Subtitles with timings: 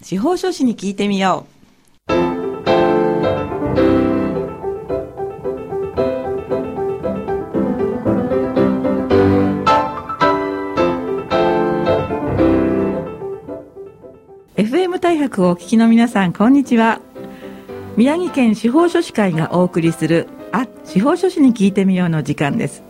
[0.00, 1.44] 司法書士に聞いてみよ
[2.06, 2.12] う。
[14.56, 17.00] FM 大白をお聞きの皆さん、こんにちは。
[17.96, 22.84] 宮城県司法書士会がお送りする、あ、司法書士に聞いてみようの時間です。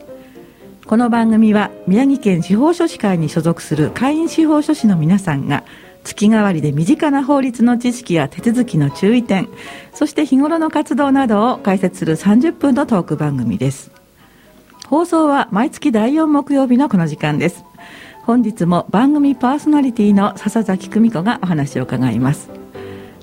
[0.87, 5.65] この番組は宮城県司法書士会に所属する会員司法書士の皆さんが
[6.09, 9.49] 月替わりで身近な法律の知識や手続きの注意点
[9.93, 13.91] そして日頃の活動などを解説する30分のトーク番組です。
[14.87, 17.65] 放送は毎月第4木曜日のこの時間です。
[18.23, 22.49] 本日も番組パーソナリティの笹崎久美子がお話を伺います。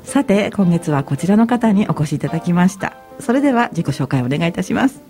[0.03, 2.95] さて今月はこちらの方にお越しいただきました。
[3.20, 5.02] それでは自己紹介をお願いいたします。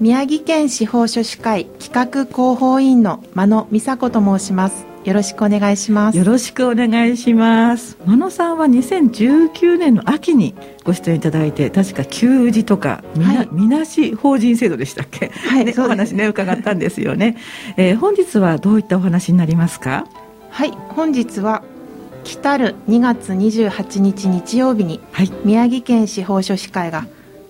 [0.00, 4.91] 宮城県司法書士会企画広報委員の真野美佐子と申します。
[5.04, 6.18] よろしくお願いします。
[6.18, 7.96] よろしくお願いします。
[8.06, 13.48] 真野さんは2019年の秋にご出演いただいて確か給仕とかみな,、はい。
[13.50, 15.28] みなし法人制度でしたっけ？
[15.28, 17.36] はいね、お話ね伺ったんですよね、
[17.76, 20.06] えー本日はどういったお話になりますか？
[20.50, 21.62] はい本日は
[22.22, 25.32] 来たる2月28日日曜日にはい。
[25.44, 27.06] 宮城県司法書士会が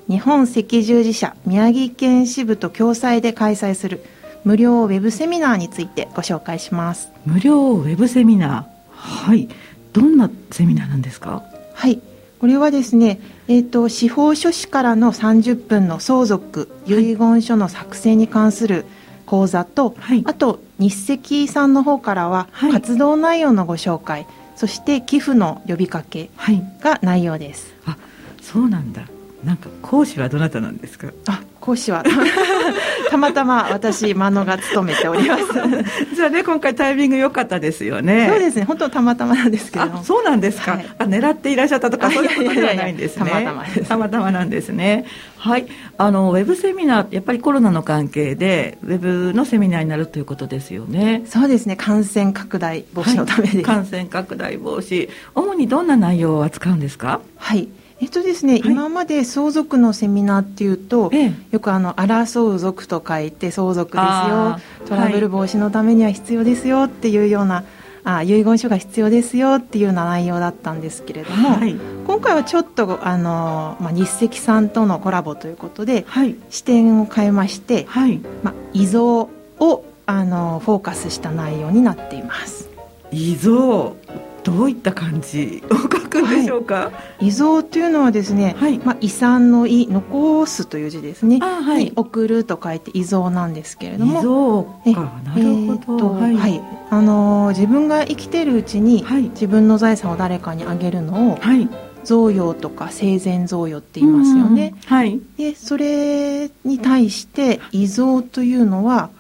[0.09, 4.03] 日本赤十字社宮城県支部と共催で開催する
[4.45, 7.11] 無料ウェブセミナーについてご紹介します。
[7.27, 8.93] 無料ウェブセミナー。
[8.95, 9.49] はい。
[9.93, 11.43] どんなセミナーなんですか？
[11.75, 12.01] はい。
[12.41, 18.84] これはですね、えー、と司法書士からの30分の相続遺言書の作成に関する
[19.27, 20.23] 講座と、はい。
[20.27, 22.73] あと日赤さんの方からははい。
[22.73, 26.62] 活動内容のご紹介、そして寄付の呼びかけはい。
[26.81, 27.73] が内容です。
[27.87, 27.97] あ
[28.41, 29.03] そうなんだ。
[29.45, 31.09] なんか講師はどなたなんですか？
[31.29, 32.03] あ講師は
[33.13, 35.45] たまたま私真野が務めております。
[36.17, 38.27] じゃあね今回タイミング良かったですよね。
[38.31, 38.65] そうですね。
[38.65, 40.87] 本当たまたまなんですけれどそうなんですか、はい。
[40.99, 43.31] あ狙っていらっしゃったとかあそういうことではないんですね。
[43.31, 43.89] たまたまです。
[43.89, 45.05] たまたまなんですね。
[45.37, 45.67] はい。
[45.99, 51.22] あのウェブセミナーやっぱりコロナの関係でウェブのセミナーになるということですよね。
[51.27, 51.77] そうですね。
[51.77, 53.65] 感染拡大防止のためです、はい。
[53.65, 55.11] 感染拡大防止。
[55.34, 57.21] 主にどんな内容を扱うんですか？
[57.37, 57.69] はい。
[58.03, 58.63] えっとですね、はい。
[58.65, 61.33] 今まで相続のセミナーっていうと、ええ。
[61.53, 64.59] よくあの争う族と書いて相続ですよ。
[64.87, 67.63] トラブル防止のためには必要ですよっていうような、
[68.03, 71.77] あ遺言書が必要ですよっていうような内容だったんですけれども、はい。
[72.05, 76.34] 今回はちょっとあの、まあ、日赤さんとのコラボということではい。
[76.51, 78.21] 視点を変えまして、はい。
[78.43, 79.31] まあ、遺贈
[79.61, 82.69] をあのフォーカスした内容になっています。
[83.13, 83.95] 遺贈
[84.43, 88.78] どういった感じを書くんでしょうか、遺贈というのはですね、はい。
[88.78, 91.39] まあ、遺産の遺残すという字ですね。
[91.41, 91.84] あはい。
[91.84, 94.21] に送ると書いて遺贈なんですけれども。
[94.21, 96.62] 遺贈えかなるほど、えーとはい。
[96.91, 99.22] あのー自分が生きてるうちに、はい。
[99.31, 101.69] 自分の財産を誰かにあげるのをはい。
[102.05, 104.75] 贈与とか生前贈与って言いますよね。
[104.75, 104.78] うん。
[104.89, 105.21] はい。
[105.37, 109.11] でそれに対して遺贈というのは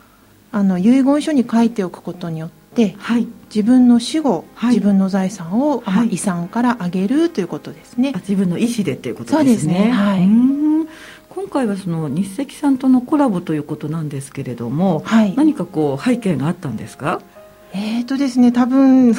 [0.50, 8.18] あの遺言書に書いておくことによってはい自分の死後、はい自分の財産を、まあはい遺産からあげるということですねあ。
[8.18, 9.44] 自分の意思でっていうことですね。
[9.44, 10.28] そうですねはい
[11.28, 17.20] 今回はその日赤さんとのコラボということなんですけれども、はい何かこう背景があったんですか？
[17.74, 19.14] えーとですね、多分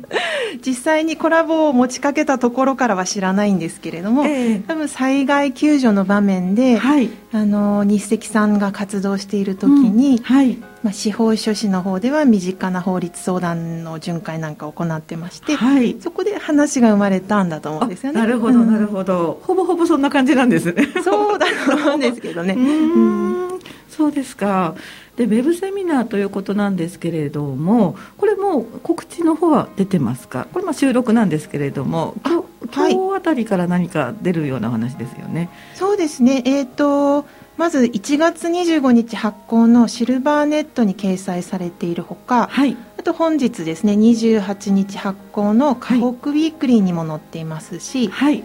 [0.64, 15.96] 実際にコラボを持ちかけたところからは知らないんですけれども、ええ多分災害救助の場面で、はいあの日赤さんが活動している時に、うんはいまあ、司法書士の方では身近な法律相談の巡回なんかを行ってまして、はい。
[16.00, 18.20] そこで話が生まれたんだと思うんですよね。
[18.20, 20.88] あなるほどうんなるほど、ほぼほぼそんな感じなんですね。
[21.04, 22.54] そうだと思うんですけどね。
[22.58, 24.74] うーんそうですか。
[25.16, 30.46] でウェブセミナーということなんですけれども、これもう告知の方は出てますか？
[30.52, 32.42] これまあ収録なんですけれども、今
[32.88, 35.50] 日あたりから何か出るようなお話ですよね。
[35.74, 37.26] そうですね、えー、と
[37.58, 42.76] まず1月25日発行のシルバーネットに掲載されているほか、はい。
[42.98, 48.42] あと本日ですね28日発行の河北ウィークリーにも載っていますし、はい。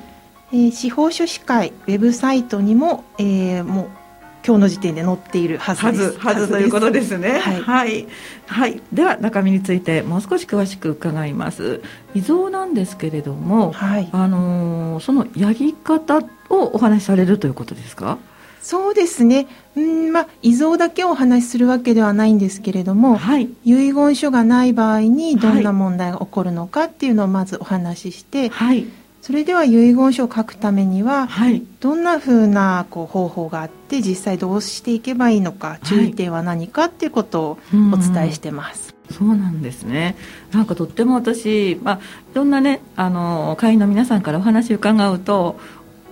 [0.51, 3.89] えー司法書士会ウェブサイトにも,、えーもう
[4.45, 7.39] 今日の時点で載っているはずはですず、はずということですね。
[7.39, 8.07] はいはい。
[8.45, 8.81] はい。
[8.93, 11.81] では、中身についてもう少し詳しく伺います。
[12.13, 16.19] 遺贈なんですけれども、はい、あのーそのやり方
[16.49, 18.17] をお話しされるということですか？
[18.61, 23.49] そうですねうん、まあ、遺贈だけをお話しするわけではないんですけれどもはい。
[23.63, 28.87] 遺言書がない場合にどんな問題が起こるのかっていうのをまずお話しして、はい。
[29.25, 31.63] それでは遺言書を書くためにははい。
[31.79, 37.57] どんなふうなこう方法があって実際どうしていけばいいのか注意点は何かっていうことを
[37.91, 38.93] お伝えしてます。
[39.09, 40.15] そうなんですね
[40.51, 45.59] なんかとっても私、まあ、いろんなねあの会員の皆さんからお話を伺うと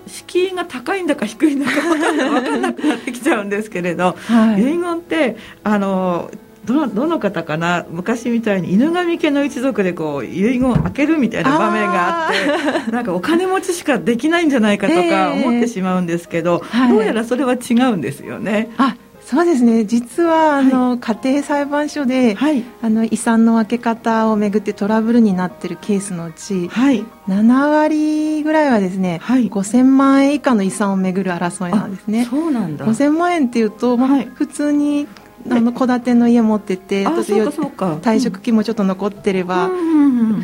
[0.07, 2.12] 敷居が高いんだか低いんだか分か
[2.57, 6.31] んなくなってきちゃうんですけれど、はい、遺言ってあの
[6.65, 7.86] どのどの方かな？
[7.89, 18.71] 昔みたいに犬神家の一族でこう遺言を開けるみたいな場面があってなんかお金持ちしかできないんじゃないかとか思ってしまうんですけど、えー、どうやらそれは違うんですよね。
[18.77, 18.95] あ
[19.25, 19.86] そうですね。
[19.86, 32.25] 実はあの、はい、家庭裁判所で、はい、あの遺産の分け方をめぐってトラブルになっているケースのうち、はい、7割ぐらいはですね、はい、5000万円以下の遺産をめぐる争いなんですね。
[32.25, 32.86] そうなんだ。
[32.86, 35.07] 5000万円っていうと、まあ、普通に
[35.50, 39.69] あの戸建ての家持ってて退職金もちょっと残ってれば、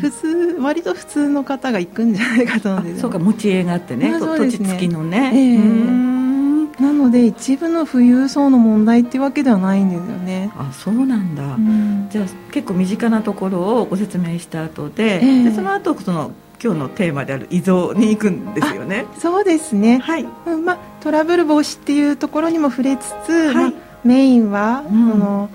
[0.00, 0.28] 普通
[0.60, 10.50] 割と普通の方が行くんじゃないかと思うんです、そうか持ち家があってね、土地付きのね、えー、なので一部の富裕層の問題っていうわけではないんですよね。
[10.56, 16.32] あそうなんだ、うん、じゃあ結構身近なところをご説明した後でえー、でその後その
[16.62, 19.06] 今日のテーマである遺贈に行くんですよね。
[19.18, 19.98] そうですね。
[19.98, 23.54] はい、うんまあ、トラブル防止っていうところにも触れつつ、はい。
[23.54, 25.50] まあメインは、うん、その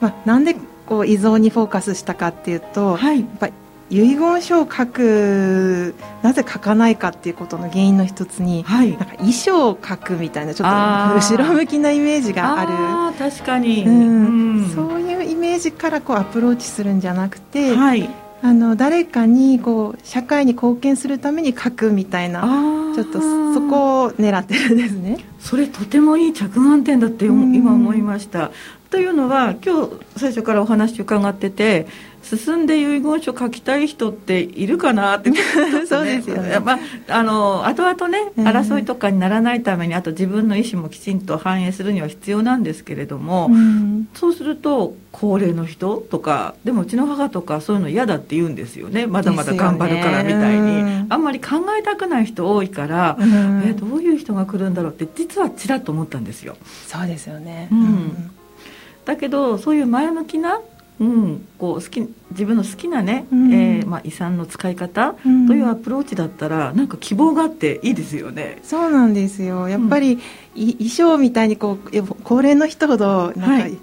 [0.00, 0.56] まあ、なんで
[0.86, 3.48] こう遺贈にフォーカスしたかっていうと、はい、やっぱ
[3.90, 10.74] 遺言書を書くなぜ書かないかっていうことの原因の一つに、はい、なんか遺書を書くみたいなちょっと
[11.16, 13.18] 後ろ向きなイメージがある。
[13.18, 18.08] 確かに、うん、うん、そういうイメージからこうアプローチするんじゃなくて、はい、
[18.40, 22.42] あの誰かにこう社会に貢献するために書くみたいな
[22.94, 28.50] ちょっとそこを狙ってるんですねそれとてもいい着眼点だって今思いました。
[28.90, 31.86] というのは今日最初からお話伺ってて
[32.22, 35.38] 進んで遺言書書きたい人っているかなって、ね、
[35.88, 36.78] そうですよね、まあ、
[37.08, 49.06] あの後々ね争いとかにならないためにあと自分の意思もきちんと反映するには必要なんですけれども、うん、そうすると高齢の人とかでもうちの母とかそういうの嫌だって言うんですよね。
[49.06, 56.56] まだまだ頑張るからみたいに、あんまり考えたくない人多いから、うん、えどういう人が来るんだろうって実はちらっと思ったんですよ。
[56.86, 58.30] そうですよね、うん、
[59.04, 60.60] だけどそういう前向きな
[61.00, 62.00] うん、こう好き
[62.30, 68.58] 自分の好きなね、うん、えー、まあ、遺産の使い方というアプローチだったら、うん、なんか希望があっていいですよね。
[68.62, 69.68] そうなんですよ。
[69.68, 70.20] やっぱり、うん、
[70.72, 73.78] 衣装みたいにこう高齢の人ほどなんか、はい、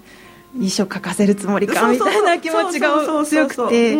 [0.52, 3.96] 衣装書かせるつもりかみたいな気持ちが強くて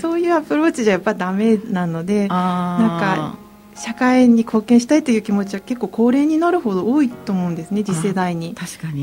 [0.00, 3.38] そういうアプローチじゃやっぱダメなのでなんか
[3.76, 8.54] 社会に貢献したいという気持ちは結構高齢になるほど多いと思うんですね次世代に。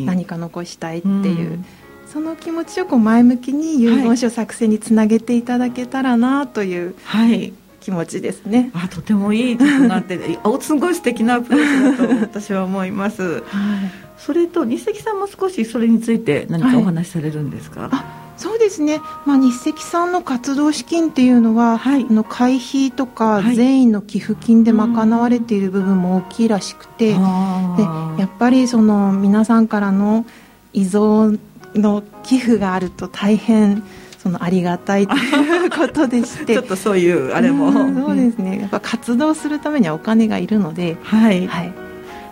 [0.06, 1.64] 何か残したいっていう。
[2.14, 8.70] その気持ちをこう前向きに遺言書作成につなげていただけたらなという、はい、気持ちですね。
[8.76, 13.24] あとてもいい曲があって おすごい素敵なアプローチだと私は思います。
[13.26, 13.44] はい、
[14.20, 17.82] それと日赤さんも少しそれについて何かお話しされるんですか？
[17.82, 27.76] はいそうですね、まあ、日赤さんの活動資金っていうのは、はい、あの会費とか善意の寄付金で賄われている部分も大きいらしくて、は
[28.16, 30.26] い、でやっぱりその皆さんからの
[30.74, 31.40] 依存
[31.76, 33.84] の寄付があると大変
[34.24, 36.54] そのありがたいということでして。
[36.56, 38.60] ちょっとそういうあれも、そうですね。
[38.62, 40.98] やっぱ活動するためにはお金がいるので。
[41.04, 41.74] はい、はい、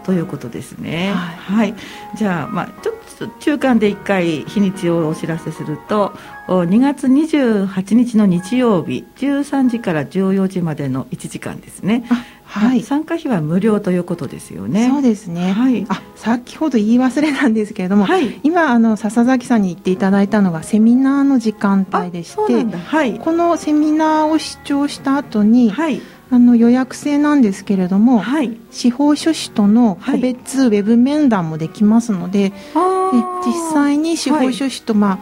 [0.06, 1.12] ということですね。
[1.14, 1.74] はい、はい、
[2.16, 6.14] じゃあまあちょっと中間で1回日にちをお知らせすると
[6.48, 12.04] 2月28日の日曜日13時から14時までの1時間ですね
[12.52, 14.90] はい、参加費は無料ということですよね。
[14.90, 15.54] そうですね。
[15.54, 15.86] はい。
[15.88, 26.02] あ、先ほど言い忘れなんですけれども、はい、今あの笹崎さんに言っていただいたのがセミナーの時間帯でして、はい、このセミナーを視聴した後に、はい、
[26.32, 35.20] あの予約制なんですけれども、はい、司法書士との個別ウェブ面談もできますので、はい、実際に司法書士と、まあ、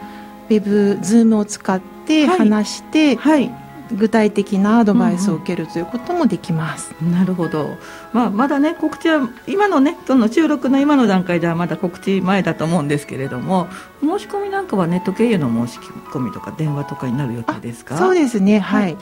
[0.48, 3.50] ウェブズームを使って話して、はい
[3.92, 6.94] 具体的なアドバイスを受けるということもできます。
[7.02, 7.70] うんうん、なるほど。
[8.12, 13.66] まあまだね告知は今のねその収録の今の段階ではまだ告知前だと思うんですけれども、
[14.00, 17.98] 申し込みなんかはネット経由の申し込みとか電話とかになる予定ですか？
[17.98, 18.60] そうですね。
[18.60, 18.82] はい。
[18.82, 18.96] はい、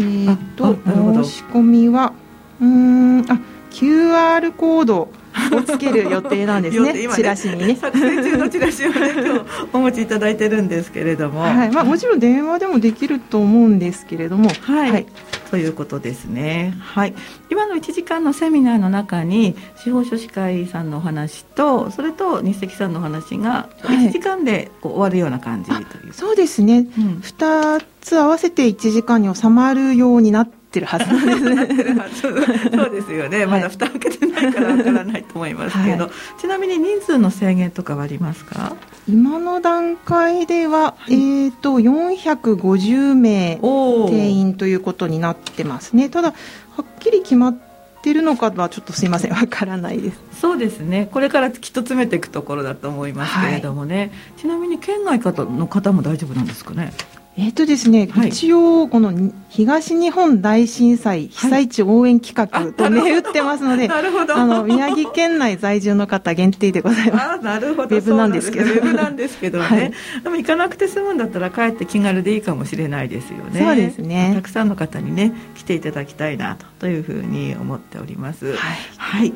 [0.00, 0.78] えー、っと
[1.22, 2.12] 申し込みは
[2.60, 3.38] うんあ
[3.70, 5.08] QR コード
[5.52, 6.92] をつける予定なんですね。
[7.06, 7.76] ね、チラシにね。
[7.76, 11.70] 作成中のチラシをね今日お持ちいただいてるんですけれども、はい。
[11.70, 14.50] まあ、もちろん電話でもできると思うんですけれども。
[14.62, 15.06] はい、はい、
[15.50, 16.74] ということですね。
[16.78, 17.14] はい。
[17.50, 32.08] 今の1時間のセミナーの中に司法書士会さんのお話とそれと日赤さんのお話が1時間でこう終わるような感じという、そうですね、うん、2つ合わせて1時間に収まるようになってってるはずなんですね。
[32.14, 38.76] そうですよね、まだ蓋開けてないからわからないと思いますけど、はい、ちなみに人数の制限とかはありますか？
[39.08, 46.08] 今の段階では、はい、えーと、と450名定員ということになってますね。
[46.08, 46.36] ただは
[46.82, 47.68] っきり決まって
[48.00, 49.32] ってるのかはちょっとすいません。
[49.32, 50.18] わからないです。
[50.40, 51.10] そうですね。
[51.12, 54.10] これからきっと詰めていくところだと思いますけれどもね、はい、
[54.40, 56.94] ちなみに県外の方も大丈夫なんですかね？
[57.40, 59.14] えっ、ー、とですね、はい、一応この
[59.48, 67.24] 東日本大震災被災地応援企画と銘打ってますので、 あの宮城県内在住の方限定でございます。
[67.32, 67.96] あなるほど。
[67.96, 69.64] ウェブなんですけど、ウェブなんですけどね。
[69.64, 69.92] はい、
[70.22, 73.62] でも行かなくて済むんだったら帰って気軽でいいかもしれないですよね。
[73.64, 74.32] そうですね。
[74.34, 78.52] たくさんの方にね来ていただきたいなとというふうに思っております。
[78.52, 78.56] はい。
[78.98, 79.32] はい、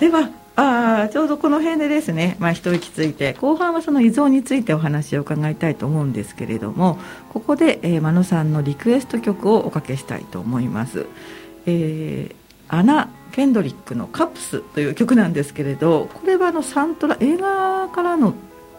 [0.00, 6.98] ではあちょうどこの辺でですね、まあ、一息ついて後半はその依存についてお話を伺いたいと思うんですけれども
[7.30, 11.06] ここで、えー、真野さんのリクエスト曲をおかけしたいと思います。
[11.66, 18.34] えー、アナ・ケンドリックの「カプス」という曲なんですけれどこれはあのサントラ映画からの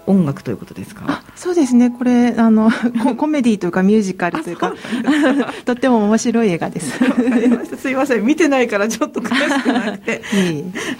[0.07, 1.21] 音楽ということですか？
[1.35, 1.91] そうですね。
[1.91, 2.71] これあの
[3.17, 4.73] コメディというかミュージカルというか
[5.65, 6.97] とっても面白い映画です。
[7.77, 8.23] すいません。
[8.25, 10.21] 見てないからちょっと詳しくなくて。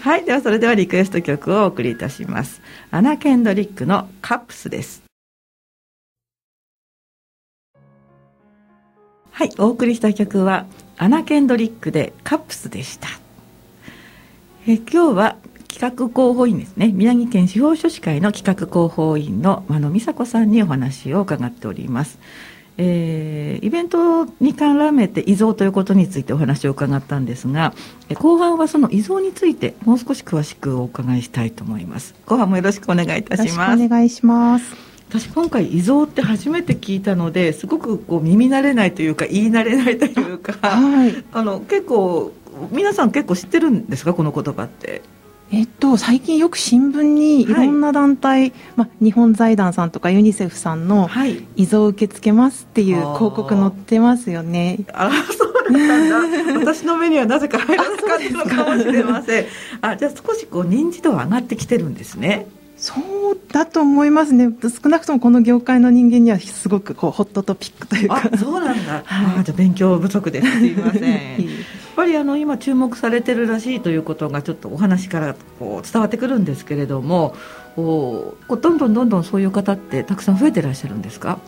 [0.00, 0.24] はい。
[0.24, 2.60] ではそれではリクエスト曲をお送りいたします。
[2.90, 5.02] アナ・ケンドリックの「カップス」です。
[9.30, 9.50] はい。
[9.58, 13.08] お送りした曲はアナ・ケンドリックで「カップス」でした。
[14.66, 15.36] え今日は
[15.68, 16.88] 企画広報員ですね。
[16.88, 22.18] 宮城県司法書士会の企画広報員の真野美佐子さんにお話を伺っております。
[22.80, 27.74] えー、イベントに絡めて遺贈ということについてお話を伺ったんですが
[28.14, 32.14] 後半はその遺贈についてもう少し詳しくお伺いしたいと思います。
[32.24, 33.84] 後半もよろしくお願いいたします。
[33.84, 34.76] お願いします。
[35.08, 42.32] 私今回遺贈って初めて聞いたのですごくこう耳慣れないというか言い慣れないというか、はい、あの結構
[42.70, 44.14] 皆さん結構知ってるんですか？
[44.14, 45.02] この言葉って
[45.50, 51.08] えっと、最近よく新聞にいろんな団体、はい、まあ、日本財団さんとかユニセフさんの
[51.56, 54.80] 遺贈受け付けますっていう広告載ってますよね。
[54.92, 56.58] あそうなんだ。
[56.58, 59.46] 私の目にはなぜか入らなかったのかもしれません。
[59.80, 62.46] あじゃあ少しこう認知度は上がってきてるんですね。
[62.76, 62.94] そ
[63.32, 64.50] うだと思いますね。
[64.82, 68.30] 少なくともこの業界の人間にはすごくこうホットトピックというか。
[68.36, 70.58] そうなんだ、はい、あじゃあ勉強不足です。
[70.58, 71.48] すいません
[71.98, 77.34] ぱりあの今注目されてるらしいということがちょっとお話からこう伝わってくるんですけれども
[77.74, 81.40] こうどんどんどんどんそういう方ってたくさん増えてらっしゃるんですか？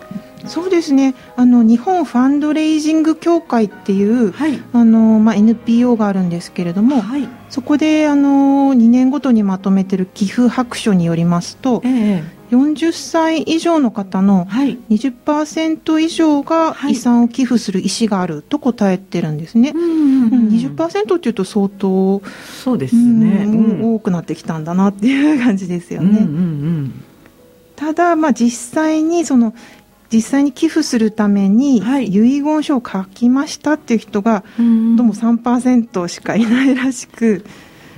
[0.47, 1.15] そうですね。
[1.37, 19.71] あの日本ファンドレイジング協会っていう、はい、あのまあ、NPO があるんですけれども、はい、そこであの2年ごとにまとめてる寄付白書によりますと、ええ40歳以上の方の20%以上が遺産を寄付する意思があると答えてるんですね。
[19.71, 22.23] 20%っていうと相当
[22.63, 26.09] そうですね、うん、多くなってきたんだなっていう感じですよね。
[26.09, 27.05] うんうんうん、
[27.77, 29.55] ただ、まあ、実際にその
[30.13, 34.67] 実際に寄付するために遺言書を書きましたっていう人がどう
[35.07, 37.45] も3%しかいないらしく。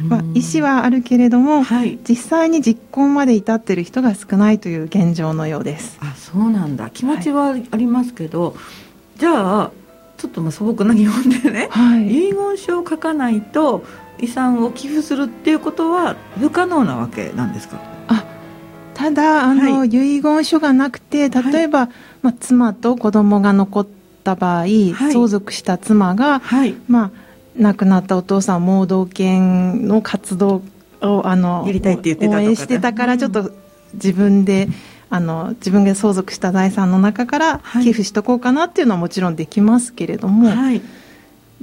[0.09, 5.99] まあ、意思はあるけれども、はい、実際に実行まで至っている人が少ないという現状のようです。
[6.01, 6.91] あそうなんだ。
[6.91, 8.51] 気持ちはありますけど、は
[9.17, 9.71] い、じゃあ
[10.19, 13.85] ちょっとまあ素朴な疑問でね、はい、遺言書を書かないと
[14.21, 17.79] 遺産を寄付するっていうことは不可能なわけなんですか？
[18.09, 18.25] あ
[18.95, 21.89] ただあの、遺言書がなくて例えば、
[22.21, 23.87] まあ、妻と子供が残っ
[24.23, 24.67] た場合、
[25.11, 26.41] 相続した妻が、
[26.89, 27.11] まあ
[27.57, 30.63] 亡くなったお父さん盲導犬の活動
[31.01, 33.51] をあのやりたいって言ってた応援してたからちょっと
[33.95, 34.69] 自分で、
[35.11, 40.81] あの自分が相続した財産の中から寄付しとこうかなっていうのはもちろんできますけれども、はい、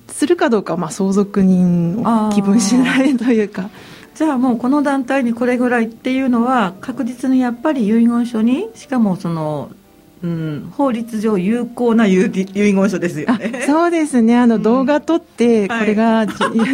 [0.07, 3.69] するかどうかはまあ相続人を気分しないというか。
[4.15, 9.71] じゃあもうこの団体にこれぐらいっていうのは確実にやっぱり遺言書にしかもその
[10.21, 13.63] うん、法律上有効な遺言書ですよね。
[13.65, 14.37] そうですね。
[14.37, 16.27] あの、動画撮って、これが、はい、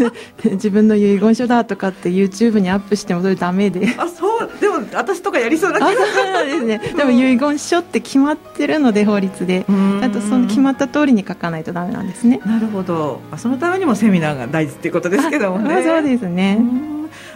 [0.56, 3.88] 自分の遺言書だとかって YouTube にアップしてもそれダメで。
[3.98, 4.50] あ、そう。
[4.60, 6.82] でも私とかやりそうな気がそうですね。
[6.98, 9.66] でも遺言書って決まってるので法律で、
[10.02, 12.40] あとその決まった通りに書かないとダメなんですね。
[12.46, 13.22] なるほど。
[13.38, 15.82] そのためにもセミナーが大事っていうことですけどもね。
[15.86, 16.60] そうですね。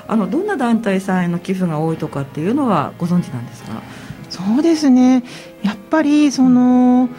[0.07, 3.81] あのどんな団体さんへの寄付が多いとかっていうのはご存知なんですか？
[4.29, 5.23] そうですね
[5.63, 7.09] やっぱりその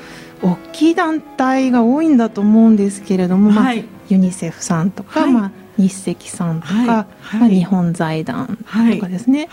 [0.43, 9.49] 大きい団体が多いんだと思うんですけれども、はい、まあ、ユニセフさんとか、はい、まあ、日赤さんとか、はい、まあ、日本財団とかですね。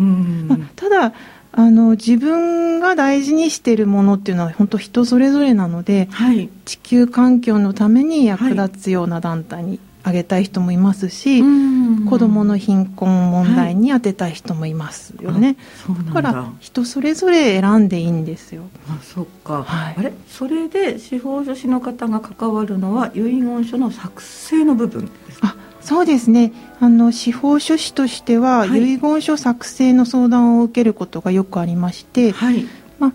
[0.00, 0.46] うん。
[0.48, 1.12] まあ、ただ
[1.52, 16.12] あの自分が大事にしているものっていうのは本当人それぞれなので、はい、地球環境のために役立つような団体にあげたい人もいますし、はい、子どもの貧困問題に当てたい人もいますよね、はい、だ。
[16.12, 18.62] から人それぞれ選んでいいんですよ。
[18.88, 20.12] あそっか、はい、あれ？
[20.28, 25.54] それで司法書士の方が関わるのは遺言書の作成の部分ですか？
[25.80, 26.52] そうですね。
[26.80, 32.66] あの司法書士としては、はい、遺言書作成の相談を受けることがよくありまして、はい、
[32.98, 33.12] まあ、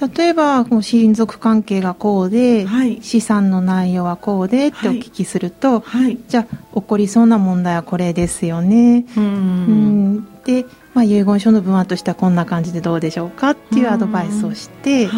[0.00, 5.84] 例えば親族関係がこうで、はい、資産の内容はこうでってお聞きすると、
[6.28, 9.06] じゃあ起こりそうな問題はこれですよね。
[9.16, 10.26] うん。
[10.44, 15.08] で、まあ、遺言書の文案としてはこんな感じでどうでしょうかっていうアドバイスをして、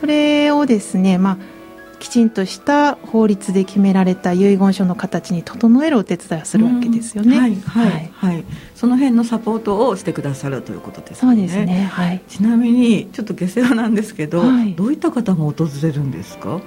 [0.00, 1.53] それをですね、まあ
[1.98, 7.38] きちんとした法律で決められた遺言書の形に整えるお手伝いをするわけですよね。
[7.38, 11.16] はい、はい、はい、その辺のサポートをしてくださるということですね。
[11.20, 11.88] そうですね。
[11.90, 12.22] はい。
[12.28, 16.60] ちなみにちょっと下世話なんですけど、はい、どういった方が訪れるんですか？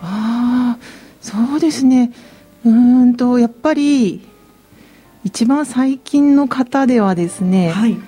[0.00, 0.78] ああ、
[1.20, 2.12] そうですね。
[2.64, 4.26] うんとやっぱり
[5.24, 7.70] 一番最近の方ではですね。
[7.70, 7.98] はい。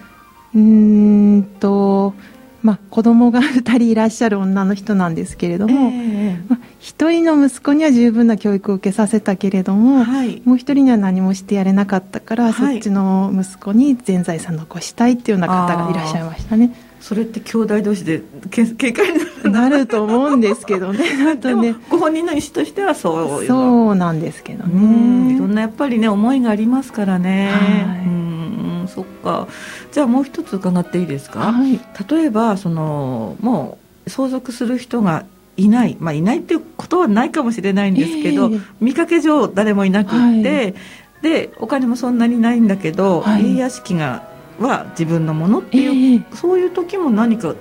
[0.54, 2.14] うんと。
[2.62, 16.74] まあ、子供が2人いらっしゃる女の人なんですけれども、えー、まあ、1人の息子には十分な教育を受けさせたけれども、はい、もう1人には何もしてやれなかったから、はい、そっちの息子に全財産残したいっていうような方がいらっしゃいましたね。
[17.00, 19.08] それって兄弟同士でけ 警戒
[19.44, 20.98] になると思うんですけどね。
[21.40, 25.34] でもご本人の意思としてはそうそうなんですけどね。
[25.34, 28.40] いろんなやっぱりね思いがありますからね、はい、うん。
[28.86, 29.46] そっか
[29.92, 35.24] じゃあもう一つ伺っていいですか、はい、例えばそのもう相続する人が
[35.56, 40.74] いない、まあ、いないっていうことはないかもしれないんですけど、えー、見かけ上誰もいなくって、はい、
[41.22, 44.28] でお金もそんなにないんだけど、はい、家屋敷が
[44.58, 47.54] は自分のものっていう、えー、そういう時も何か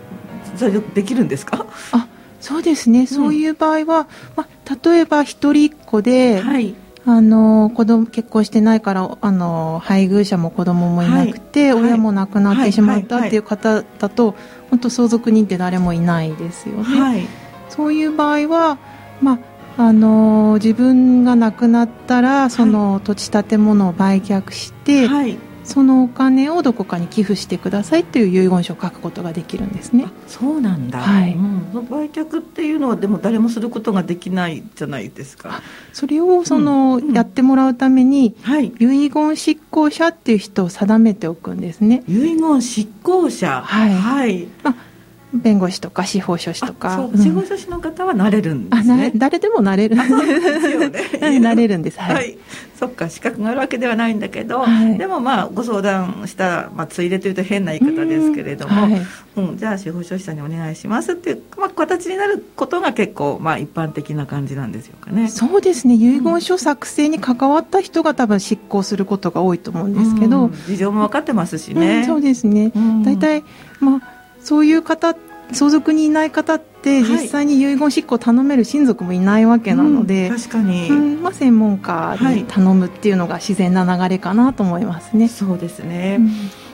[0.94, 1.66] できるんですか？
[1.92, 2.08] あ
[2.42, 14.36] そうですね、うん、そういう場合は、まあ、例えば一人っ子で、はい、あの子供結婚してないからあの配偶者も子供もいなくて、はい、親も亡くなってしまったっていう方だと、
[14.70, 16.84] 本当相続人って誰もいないですよね。
[16.84, 17.28] はい、
[17.70, 18.78] そういう場合は、
[19.22, 19.40] まあ
[19.78, 25.38] あの自分が亡くなったらその土地建物を売却して、はい、
[25.70, 30.08] そのお金をどこかに寄付してくださいという遺言書を書くことができるんですね。
[30.28, 31.00] そうなんだ。
[31.00, 35.62] はい、うん、売却っていうのはでも誰もすることができないじゃないですか。
[35.94, 42.04] それをその、うん、やってもらうために、はい、遺言執行者っていう人を定めておくんですね。
[42.08, 43.62] 遺言執行者。
[43.62, 43.94] はい。
[43.94, 44.48] はい。
[44.64, 44.90] まあ
[45.34, 49.12] 弁護士とか司法書士とか、うん、司法書士の方はなれるんですね。
[49.16, 49.96] 誰でもなれる。
[49.96, 50.04] な
[51.54, 52.00] れるんです。
[52.00, 52.38] はい、はい、
[52.80, 59.02] そっか資格があるわけではないんだけど、はい、でもまあご相談した、まあ、ついでというと変な言い方ですけれども、うん、はい。
[59.36, 65.28] うん、じゃあ司法書士さんにお願いしますっていう、まあ、形になることが結構、まあ、一般的な感じなんですよかね。
[65.28, 65.94] そうですね。
[65.94, 72.72] 遺言書作成に関わった人が多分執行することが多いと思うんですけど、事情も分かってますしね、そうですね。
[73.04, 73.44] 大体、
[73.80, 74.19] まあ
[74.50, 75.16] そういう方
[75.52, 85.26] 相続にいない方って実際に遺言執行を頼める親族もいないわけなので、はいうん、確かに、うん、まあ、専門家に頼むっていうのが自然な流れかなと思いますね。
[85.26, 86.30] はい、そうですね、うん、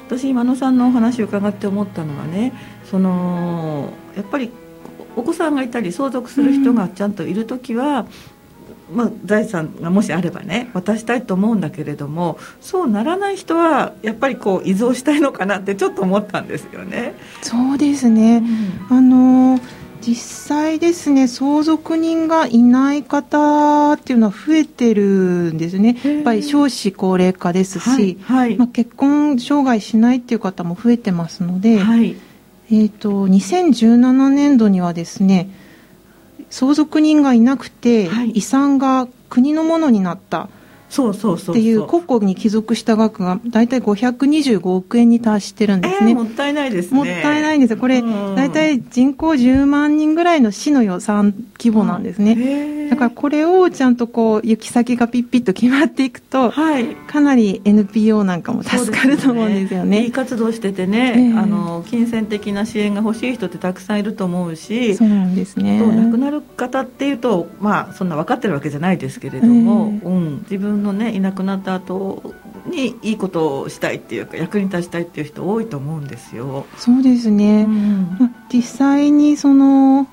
[0.08, 2.54] 私今野さんのお話を伺って思ったのはね
[2.90, 4.54] そのやっぱり
[5.18, 8.06] お子さんがいたり相続する人がちゃんといる時は、
[8.92, 17.14] まあ、財産がもしあればね渡したいと思うんだけれどもそうならない人はやっぱりこう依存したいのかなってちょっと思ったんですよね。
[17.42, 18.44] そうですね、
[18.90, 19.60] うん、あの
[20.02, 25.04] 実際ですね相続人がいない方っていうのは増えてる
[25.54, 25.98] んですね。
[26.04, 32.16] やっぱり少子高齢化ですし、はいはい、まあ、結婚生涯しないっていう方も増えてますので、はい、
[32.70, 35.50] えーと2017年度にはですね
[36.58, 40.48] 相続人がいなくて、はい、遺産が国のものになった
[40.90, 46.98] そうそうそうっていう国庫に帰属した額が大体525億円に達してるんですね、えー、もったいないですね。
[46.98, 47.76] もったいないんです。
[47.76, 65.80] これ、大体人口10万人ぐらいの市の予算規模なんですね、だからこれをちゃんとこう行き先がピッピッと決まっていくと、はい、かなり NPO なんかも助かると思うんですよね、ね、いい活動しててね、えー、あの金銭的な支援が欲しい人ってたくさんいると思うしそうなんですね。
[65.80, 72.34] 亡くなる方っていうとまあそんな分かってるわけじゃないですけれども、えー、うん、自分のねいなくなった後
[72.66, 76.66] にいいことをしたいっていうか役に立ちたいっていう人多いと思うんですよ。
[76.78, 80.08] そうですね、うん、実際にその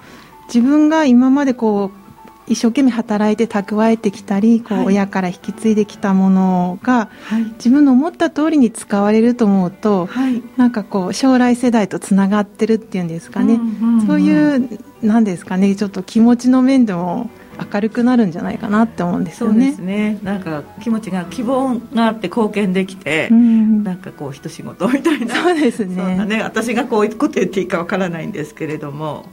[0.47, 2.03] 自分が今までこう
[2.49, 17.31] 一生懸命働いて蓄えてきたりこう親から引き継いできたものが、はい、自分の思った通りに使われると思うと、はい、なんかこう将来世代とつながってるっていうんですかね、うんうんうん、そういうなんですかねちょっと気持ちの面でも
[17.73, 19.67] 明るくなるんじゃないかなって思うんですよね。
[19.67, 20.19] そうですね。
[20.23, 25.35] なんか気持ちが希望があって貢献できて、うん、なんかこう一仕事みたいな。
[25.35, 26.25] そうですね。
[26.27, 29.27] ね私がこういうこと言っていいかわからないんですけれども。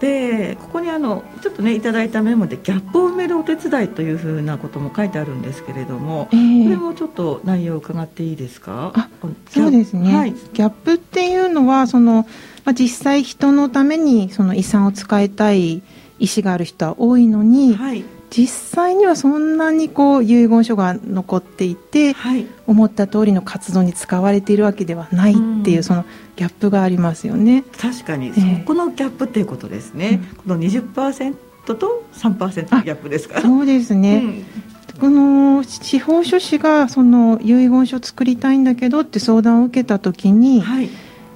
[0.00, 8.92] でここにあのちょっとねいただいたメモでギャップを埋めるお手伝いというふうなことも書いてあるんですけれども、えー、これもちょっと内容を伺っていいですか？
[8.94, 9.08] あ
[9.48, 12.26] そうですね、はい、ギャップっていうのはその、
[12.64, 15.80] まあ、実際人のためにその遺産を使いたい
[16.24, 26.04] 意思がある人は多いのに、はい、実際にはそんなにこう遺言書が残っていて、はい、思った通りの活動に使われているわけではないっていう、その
[26.36, 27.64] ギャップがありますよね。
[27.78, 31.34] 確かに、えー、そこのギャップっていうことですね、うん、この20%
[31.66, 33.40] と3%のギャップですか？
[33.40, 35.00] そうですね、うん。
[35.00, 40.90] この司法書士がその遺言書作りたいんだけどって相談を受けた時に、はい、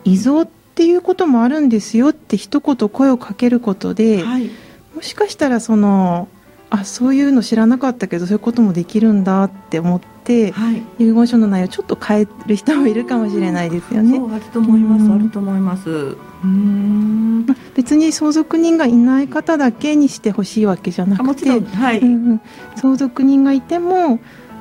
[0.04, 4.50] 遺贈っていうこともあるんですよって一言声をかけることで、はい、
[4.98, 6.26] もしかしたらその
[6.70, 14.18] あそういうの知らなかったけどそういうこともできるんだって思って、はい、遺言書の内容をちょっと変える人もいるかもしれないですよね。
[14.18, 15.88] そうあると思います、あると思います。
[15.88, 17.46] うん。
[17.76, 22.00] 別に相続人がいない方だけにしてほしいわけじゃなくて、はい。
[22.00, 22.40] うん、
[22.74, 24.18] 相続人がいても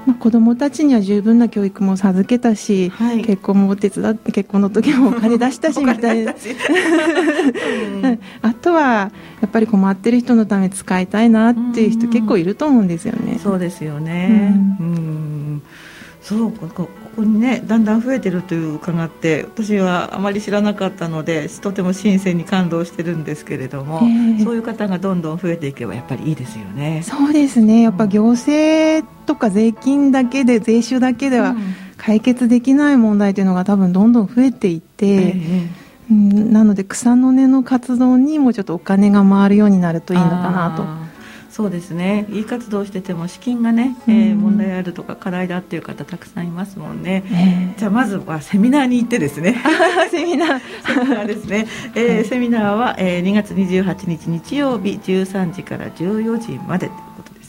[0.07, 6.33] まあ、子どもたちには十分な教育も授けたし、はい、結婚も手伝って結婚の時もお金出したしみたいな。
[8.41, 13.37] あとはやっぱり困ってる人のため使いたいなっていう人結構いると思うんですよね。
[13.43, 15.61] そうですよね、うん、うん。
[16.21, 27.01] そうこここにねだんだん増えてるという伺って私はあまり知らなかったのでとても新鮮に感動してるんですけれども、えー、そういう方がどんどん増えていけばやっぱりいいですよね。
[27.03, 27.81] そうですね。
[27.81, 31.55] やっぱ行政とか税金だけで税収だけでは
[31.97, 35.67] 解決できない問題というのが多分どんどん増えていて、えー
[36.11, 41.06] うん、なので草の根の活動にもちょっとお金が回るようになるといいのかなと。
[41.57, 42.27] そうですね。
[42.29, 49.55] いい活動してても資金がね、えー、問題あるとか課題だっていう方たくさんいますもんね、えー、じゃあまずはセミナーに行ってですね。
[50.11, 50.61] セミナー。
[50.85, 51.65] セミナーですね、
[51.95, 56.91] えー、セミナーは、えー、2月28日日曜日13時から14時まで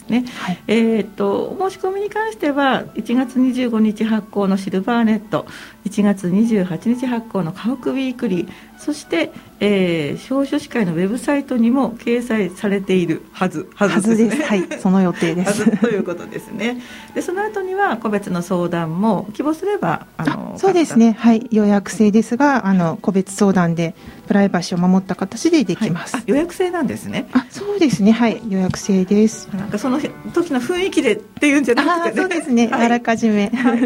[0.08, 5.46] ね、はい、えーと、申し込みに関しては1月25日発行のシルバーネット
[5.84, 15.78] 1月28日発行の家屋ウィークリーそして、えー、司書士会のウェブサイトにも掲載されているはずはずです、ね、はいその予定です。
[15.78, 16.80] ということですね。
[17.14, 21.16] でその後には個別の相談も希望すればあのそうですね。
[21.18, 23.94] はい予約制ですがあの個別相談で
[24.28, 27.28] プライバシーを守った形でできます、はい、予約制なんですね。
[27.32, 28.12] あそうですね。
[28.12, 29.48] はい予約制です。
[29.54, 33.78] なんかその時の雰囲気でっていうんじゃなくて、ね、そうですね、はい、あらかじめ、はい、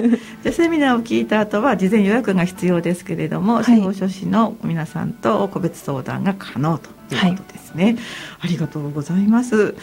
[0.43, 7.97] じゃセミナーを聞いた後は事前予約が必要ですけれども、司法書士の皆さんと個別相談が可能ということですね、
[8.41, 9.75] ありがとうございます。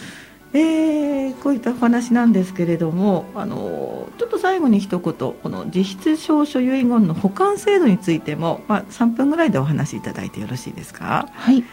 [0.51, 11.29] えー、こういったお話なんですけれどもあのちょっと最後に一言この実質証書遺言の保管制度についても、まあ、3分ぐらいでお話しいただいてよろしいですか？
[11.33, 11.63] はい。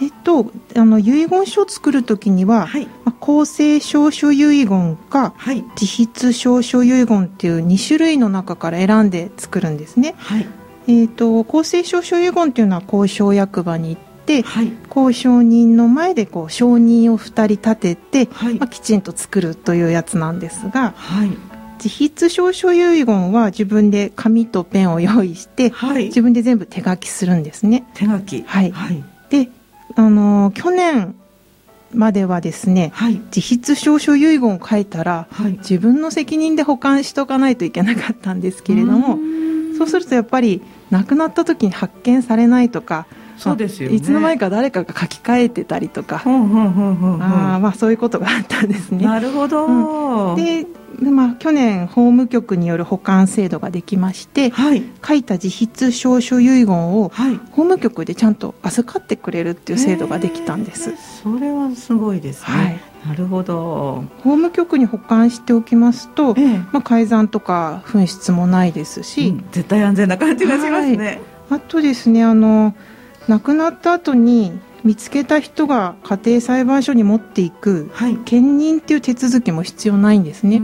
[0.00, 10.16] えっと、あの遺言書を作るときには、はい、まあ、公正証書遺言か、はい、自筆証書遺言っていう2種類の中から選んで作るんですね。
[10.18, 10.46] はい、
[10.86, 21.30] えっと、公正証書遺言っていうのは公証役場に行って、はい、交渉人の前でこう承認を2人立てて、はい、まあ、きちんと作るというやつなんですが、はい、
[21.82, 27.86] 自筆証書遺言は自分で紙とペンを用意して、はい、自分で全部手書きするんですね。
[27.94, 28.42] 手書き。
[28.42, 28.72] はい、
[29.30, 29.50] で
[29.96, 31.14] あの去年
[31.94, 39.18] まではですね、はい、自筆証書遺言を書いたら、はい、自分の責任で保管しとかないといけなかったんですけれども
[39.76, 43.06] そうするとやっぱり亡くなった時に発見されないとか
[43.36, 46.28] そうですよ、ね、いつの間にか誰かが書き換えてたりとか、あ
[47.60, 49.04] まあそういうことがあったんですね。
[49.04, 50.66] なるほど、うん、で
[51.00, 57.10] まあ、去年法務局による保管制度ができまして、はい、書いた自筆証書遺言を
[57.50, 60.92] 法務局でちゃんと預かってくれるっていう制度ができたんです。
[61.22, 64.04] それはすごいですね、はい、なるほど。
[64.18, 71.20] 法務局に保管しておきますと、ええ、まあ、改ざんとか紛失もないですし、うん、絶対安全な感じがしますね。
[71.48, 72.74] はい、あとですねあの
[73.28, 74.52] 亡くなった後に
[74.84, 80.60] 見つけた人が家庭裁判所に持っていく、はい、兼任っていう手続きも必要ないんですね。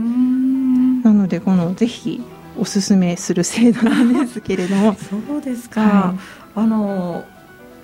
[1.03, 2.21] なのでこのぜひ
[2.59, 4.95] おすすめする制度なんですけれども。
[5.09, 6.19] そうですか、はい、
[6.55, 7.23] あの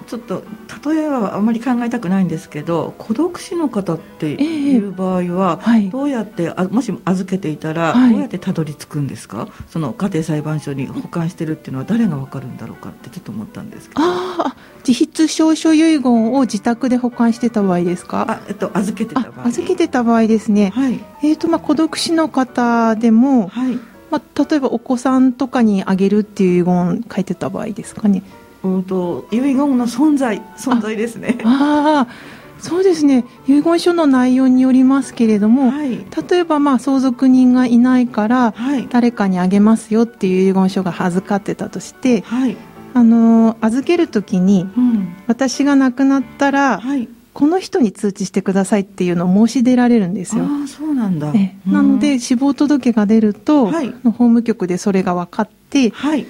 [0.07, 0.43] ちょっと
[0.89, 5.59] 例えはあまり考えたくないんですけど孤独死の方っていう場合は、
[5.91, 9.47] どうやってあもし預けていたら、どうやってたどり着くんですか？
[9.69, 14.01] その家庭裁判所に保管してるっていうのは誰が分かるんだろうかってちょっと思ったんですけど。
[14.03, 14.55] あ
[14.87, 18.25] 自筆証書遺言を自宅で保管してた場合ですか？
[18.29, 19.47] あ、えっと、預けてた場合。
[19.47, 23.77] 預けてた場合ですね、はい、えっ、ー、とまあ孤独死の方でも、はい。
[24.09, 28.23] まあ、例えばお子さんとかにあげるっていう遺言書いてた場合ですかね
[28.63, 31.37] うんと遺言の存在存在ですね。
[31.43, 33.25] あ あそうですね。
[33.47, 38.53] 遺言書の内容によりますけれども、はい、例えばまあ相続人がいないから、
[38.89, 42.57] 誰かにあげますよっていう遺言書が預かってたとして、はい、
[42.93, 50.45] あの預ける時に、うん、私が亡くなったら、はい、この人に通知してくださいっていうのを申し出られるんですよ。
[50.45, 51.31] あそうなんだ、
[51.67, 56.25] なので死亡届が出ると、はい、法務局でそれが分かって、はい、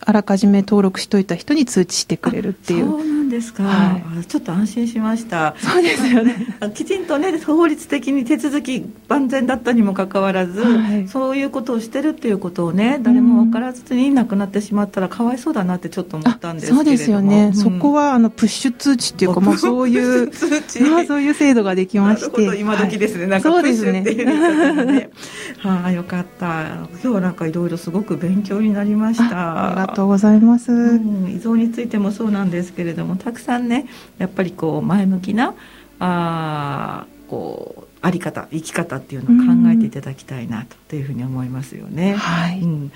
[0.00, 3.19] あらかじめ登録しといた人に通知してくれるっていう。
[3.30, 5.54] ですか、はい、ちょっと安心しました。
[5.58, 6.46] そうですよね。
[6.74, 16.84] きちんとね法律的に手続き万全だったにもかかわらず、はい、そういうことをしてるっていうことをね誰も分からずに亡くなってしまったらかわいそうだなってちょっと思ったんですけれども。
[16.84, 20.80] そうですよね、うん、そこはあのプッシュ通知っていうかもう そういう通知。
[21.06, 22.56] そういう制度ができまして。
[22.58, 25.10] 今時ですね、はい、なんかプッシュっていうねね。
[25.58, 26.60] はあよかった。
[26.60, 29.70] 今日はなんかいろいろすごく勉強になりました。
[29.70, 33.86] ありがとうございます、うん、依存についてもそうなんですけれどもたくさんね
[34.18, 35.54] やっぱりこう前向きな
[35.98, 42.14] あこうあり方生き方っていうのを考えていただきたいなというふうに思いますよね。
[42.14, 42.92] はい、うん、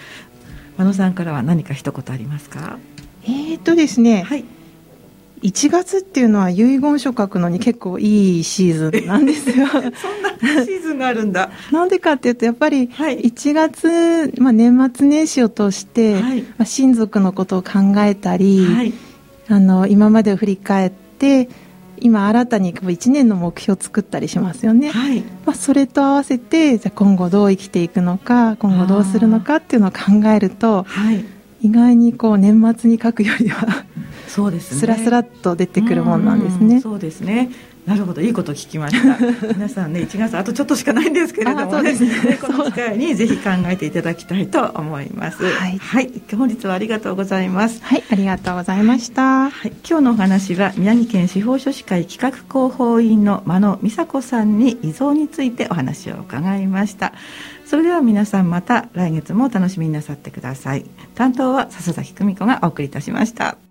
[0.79, 2.79] 真野さんからは何か一言ありますか？
[3.25, 4.23] えー、っとですね。
[4.23, 4.45] はい。
[5.43, 9.67] 1月っていうのは遺言書書くのに結構いいシーズンなんですよ。
[9.69, 9.93] そんな
[10.65, 11.51] シーズンがあるんだ。
[11.71, 18.95] なんでかっていうとやっぱり1月、まあ、年末年始を通して、はい、まあ、親族のことを考えたり、はい、
[19.49, 21.49] あの今までを振り返って
[21.99, 31.25] 今新たに1年の目標を作ったりしますよね、はい、まあ、それと合わせてじゃ今後どう生きていくのか今後どうするのかっていうのを考えると、はい、
[31.63, 33.85] 意外にこう年末に書くよりは
[34.29, 36.79] そうですね、スラスラっと出てくるもんなんですね。
[36.79, 37.51] うそうですね
[37.87, 39.19] なるほどいいこと聞きました。
[39.55, 45.45] 皆さんね1月あとちょっとしかないんですけれどもね、ね、この機会にぜひ考えていただきたいと思います。
[45.45, 47.81] はい、はい、本日はありがとうございます。
[47.83, 57.13] はいありがとうございました、はい、今日のお話は宮城県司法書士会企画広報員の真野美佐子さんに遺贈についてお話を伺いました。
[57.67, 60.85] それでは皆さんまた来月もお楽しみになさってください。
[61.15, 63.64] 担当は笹崎久美子がお送りいたしました